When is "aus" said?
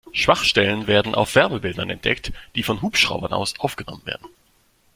3.33-3.59